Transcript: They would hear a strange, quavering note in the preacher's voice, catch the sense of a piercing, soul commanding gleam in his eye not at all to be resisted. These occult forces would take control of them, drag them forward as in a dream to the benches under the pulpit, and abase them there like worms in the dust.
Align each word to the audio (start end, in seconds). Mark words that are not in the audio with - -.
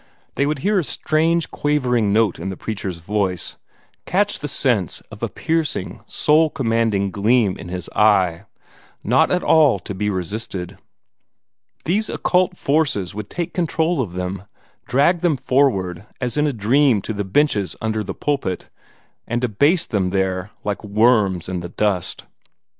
They 0.33 0.47
would 0.47 0.57
hear 0.65 0.79
a 0.79 0.83
strange, 0.83 1.51
quavering 1.51 2.11
note 2.11 2.39
in 2.39 2.49
the 2.49 2.57
preacher's 2.57 2.97
voice, 2.97 3.57
catch 4.07 4.39
the 4.39 4.47
sense 4.47 5.01
of 5.11 5.21
a 5.21 5.29
piercing, 5.29 6.01
soul 6.07 6.49
commanding 6.49 7.11
gleam 7.11 7.55
in 7.55 7.67
his 7.67 7.87
eye 7.89 8.45
not 9.03 9.29
at 9.29 9.43
all 9.43 9.77
to 9.81 9.93
be 9.93 10.09
resisted. 10.09 10.79
These 11.85 12.09
occult 12.09 12.57
forces 12.57 13.13
would 13.13 13.29
take 13.29 13.53
control 13.53 14.01
of 14.01 14.13
them, 14.13 14.45
drag 14.87 15.19
them 15.19 15.37
forward 15.37 16.07
as 16.19 16.35
in 16.35 16.47
a 16.47 16.51
dream 16.51 17.03
to 17.03 17.13
the 17.13 17.23
benches 17.23 17.75
under 17.79 18.03
the 18.03 18.15
pulpit, 18.15 18.71
and 19.27 19.43
abase 19.43 19.85
them 19.85 20.09
there 20.09 20.49
like 20.63 20.83
worms 20.83 21.47
in 21.47 21.59
the 21.59 21.69
dust. 21.69 22.25